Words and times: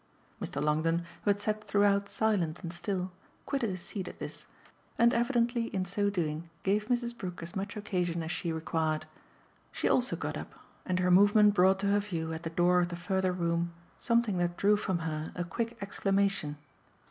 Mr. 0.41 0.59
Longdon, 0.59 1.05
who 1.25 1.29
had 1.29 1.39
sat 1.39 1.63
throughout 1.63 2.09
silent 2.09 2.63
and 2.63 2.73
still, 2.73 3.11
quitted 3.45 3.69
his 3.69 3.83
seat 3.83 4.07
at 4.07 4.17
this 4.17 4.47
and 4.97 5.13
evidently 5.13 5.67
in 5.67 5.85
so 5.85 6.09
doing 6.09 6.49
gave 6.63 6.87
Mrs. 6.87 7.15
Brook 7.15 7.43
as 7.43 7.55
much 7.55 7.77
occasion 7.77 8.23
as 8.23 8.31
she 8.31 8.51
required. 8.51 9.05
She 9.71 9.87
also 9.87 10.15
got 10.15 10.37
up 10.37 10.55
and 10.87 10.97
her 10.97 11.11
movement 11.11 11.53
brought 11.53 11.77
to 11.81 11.87
her 11.91 11.99
view 11.99 12.33
at 12.33 12.41
the 12.41 12.49
door 12.49 12.81
of 12.81 12.87
the 12.89 12.95
further 12.95 13.31
room 13.31 13.73
something 13.99 14.39
that 14.39 14.57
drew 14.57 14.75
from 14.75 14.97
her 15.05 15.31
a 15.35 15.43
quick 15.43 15.77
exclamation. 15.81 16.57